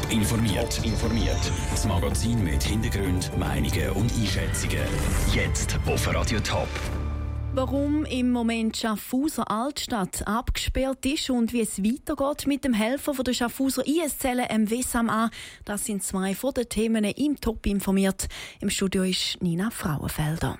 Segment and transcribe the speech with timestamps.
[0.00, 0.84] Top informiert.
[0.84, 1.52] informiert.
[1.70, 4.86] Das Magazin mit Hintergrund, Meinungen und Einschätzungen.
[5.34, 6.68] Jetzt auf Radio Top.
[7.54, 13.24] Warum im Moment Schaffhauser Altstadt abgesperrt ist und wie es weitergeht mit dem Helfer von
[13.24, 15.30] der Schaffhauser IS-Zelle im Wessam an,
[15.64, 18.28] das sind zwei von den Themen im Top informiert.
[18.60, 20.58] Im Studio ist Nina Frauenfelder.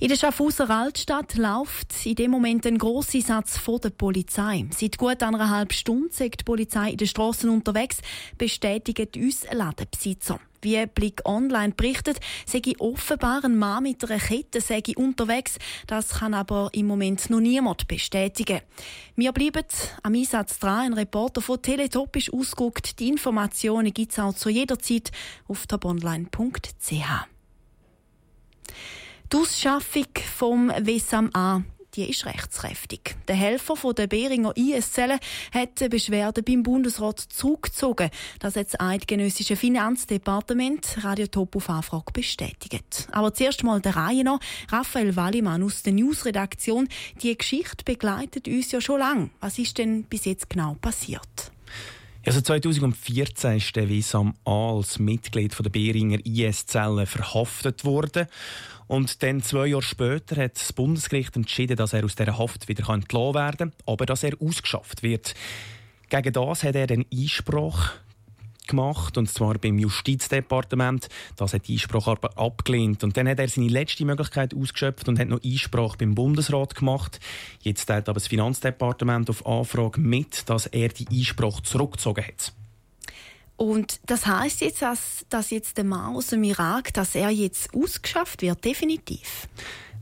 [0.00, 4.64] In der Schaffhauser Altstadt läuft in dem Moment ein grosser Satz vor der Polizei.
[4.70, 7.96] Seit gut anderthalb Stunden ist die Polizei in den Straßen unterwegs,
[8.38, 10.38] bestätigt uns Ladenbesitzer.
[10.62, 15.58] Wie Blick Online berichtet, sei offenbar ein Mann mit einer Kette sei unterwegs.
[15.88, 18.60] Das kann aber im Moment noch niemand bestätigen.
[19.16, 19.66] Wir bleiben
[20.04, 20.86] am Einsatz dran.
[20.86, 23.00] Ein Reporter von Teletop ist ausgeguckt.
[23.00, 25.10] Die Informationen gibt es auch zu jeder Zeit
[25.48, 27.37] auf tabonline.ch.
[29.32, 30.06] Die Ausschaffung
[30.36, 31.62] vom Wessam A
[31.94, 33.16] die ist rechtskräftig.
[33.26, 35.18] Der Helfer von der Beringer IS-Zelle
[35.52, 38.10] hat die Beschwerde beim Bundesrat zurückgezogen.
[38.38, 43.08] Das hat das eidgenössische Finanzdepartement Radio Top auf Anfrage bestätigt.
[43.10, 44.38] Aber zuerst mal der Reihe noch.
[44.70, 46.88] Raphael Wallimann aus der Newsredaktion.
[47.22, 49.30] Die Geschichte begleitet uns ja schon lange.
[49.40, 51.50] Was ist denn bis jetzt genau passiert?
[52.26, 58.26] Also 2014 ist der Wissam A als Mitglied der Beringer IS-Zelle verhaftet worden.
[58.86, 62.88] Und dann zwei Jahre später hat das Bundesgericht entschieden, dass er aus dieser Haft wieder
[62.88, 65.34] entlassen werden kann, aber dass er ausgeschafft wird.
[66.08, 67.90] Gegen das hat er den Einspruch
[68.68, 71.08] gemacht, und zwar beim Justizdepartement.
[71.36, 73.02] Das hat die Einspruch aber abgelehnt.
[73.02, 77.18] Und dann hat er seine letzte Möglichkeit ausgeschöpft und hat noch Einsprache beim Bundesrat gemacht.
[77.62, 82.52] Jetzt teilt aber das Finanzdepartement auf Anfrage mit, dass er die Einspruch zurückgezogen hat.
[83.56, 87.74] Und das heißt jetzt, dass, dass jetzt der Mann aus dem Irak, dass er jetzt
[87.74, 89.48] ausgeschafft wird, definitiv?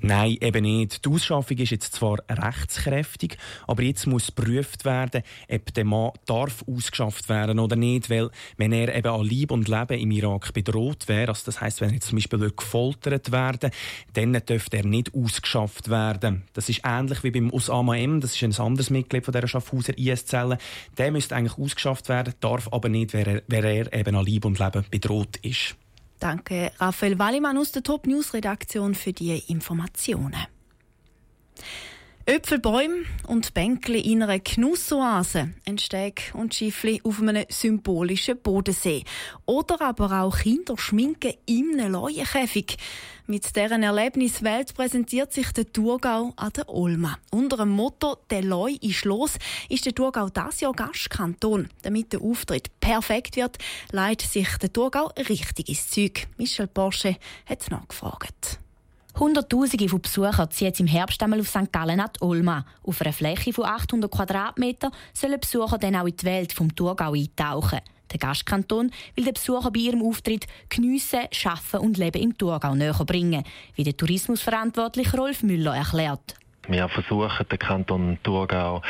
[0.00, 1.04] Nein, eben nicht.
[1.04, 6.64] Die Ausschaffung ist jetzt zwar rechtskräftig, aber jetzt muss geprüft werden, ob der Mann darf
[6.68, 11.08] ausgeschafft werden oder nicht, weil wenn er eben an Leib und Leben im Irak bedroht
[11.08, 13.70] wäre, also das heißt, wenn er zum Beispiel gefoltert werden
[14.12, 16.44] dann dürfte er nicht ausgeschafft werden.
[16.52, 19.96] Das ist ähnlich wie beim Osama M, das ist ein anderes Mitglied von dieser Schaffhauser
[19.96, 20.58] IS-Zelle.
[20.98, 24.44] Der müsste eigentlich ausgeschafft werden, darf aber nicht, wenn er, wenn er eben an Leib
[24.44, 25.76] und Leben bedroht ist.
[26.18, 30.46] Danke, Raphael Wallimann aus der Top News Redaktion für die Informationen.
[32.28, 39.04] Äpfelbäume und Bänkle in einer Genussoase, ein Steg und Schiffli auf einem symbolischen Bodensee.
[39.44, 42.78] Oder aber auch Kinderschminken in einem Leuenkäfig.
[43.28, 47.16] Mit deren Erlebniswelt präsentiert sich der Thurgau an der Olma.
[47.30, 49.34] Unter dem Motto «Der Leu ist los»
[49.68, 51.68] ist der Thurgau das Jahr Gastkanton.
[51.82, 53.56] Damit der Auftritt perfekt wird,
[53.92, 56.26] leitet sich der Thurgau richtig ins Zeug.
[56.38, 58.58] Michel Porsche hat nachgefragt.
[59.18, 61.72] Hunderttausende von Besuchern ziehen jetzt im Herbst einmal auf St.
[61.72, 62.66] Gallen die Olma.
[62.82, 67.14] Auf einer Fläche von 800 Quadratmetern sollen Besucher dann auch in die Welt vom Thurgau
[67.14, 67.80] eintauchen.
[68.12, 73.04] Der Gastkanton will den Besucher bei ihrem Auftritt geniessen, arbeiten und Leben im Thurgau näher
[73.06, 73.42] bringen,
[73.74, 76.34] wie der Tourismusverantwortliche Rolf Müller erklärt.
[76.68, 78.82] Wir versuchen den Kanton Thurgau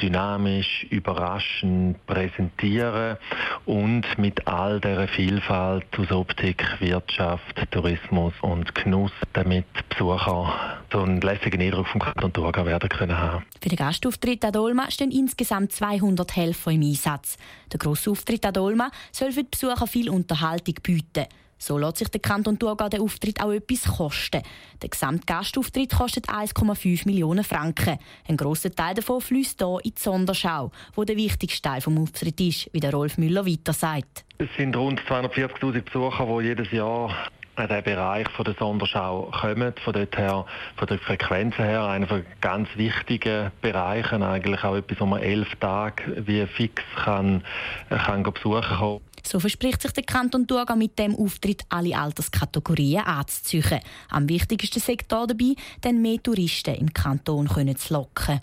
[0.00, 3.16] dynamisch, überraschend präsentieren
[3.64, 11.20] und mit all der Vielfalt aus Optik, Wirtschaft, Tourismus und Genuss, damit Besucher so einen
[11.20, 13.44] lässigen Eindruck vom Kanton Thurgau werden können haben.
[13.62, 17.36] Für den Gastauftritt an Dolma stehen insgesamt 200 Helfer im Einsatz.
[17.72, 21.26] Der grosse Auftritt an Dolma soll für die Besucher viel Unterhaltung bieten.
[21.66, 24.42] So lässt sich der Kanton Thurgau den Auftritt auch etwas kosten.
[24.82, 27.98] Der Gesamtgastauftritt kostet 1,5 Millionen Franken.
[28.28, 32.38] Ein grosser Teil davon fließt hier in die Sonderschau, wo der wichtigste Teil des Auftritt
[32.42, 34.26] ist, wie der Rolf Müller weiter sagt.
[34.36, 39.74] Es sind rund 240'000 Besucher, die jedes Jahr in den Bereich von der Sonderschau kommen.
[39.84, 40.44] Von dort her,
[40.76, 45.54] von der Frequenz her, einer von ganz wichtigen Bereichen, eigentlich auch etwas, wo man elf
[45.56, 47.44] Tage wie fix kann,
[47.88, 49.00] kann besuchen kann.
[49.26, 53.80] So verspricht sich der Kanton Thurgau mit dem Auftritt alle Alterskategorien anzuziehen.
[54.10, 58.40] Am wichtigsten Sektor dabei, denn mehr Touristen im Kanton können zu locken.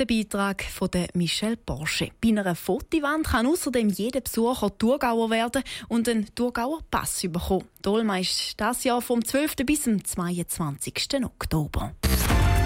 [0.00, 2.08] Der Beitrag von Michel Porsche.
[2.22, 7.66] Bei einer Fotowand kann außerdem jeder Besucher Thurgauer werden und einen Thurgauer Pass bekommen.
[7.82, 9.56] Dolma ist das Jahr vom 12.
[9.66, 11.22] bis zum 22.
[11.22, 11.92] Oktober.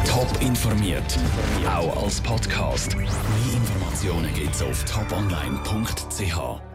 [0.06, 1.18] Top informiert,
[1.66, 2.96] auch als Podcast.
[2.96, 3.08] Mehr
[3.52, 6.73] Informationen gibt's auf toponline.ch.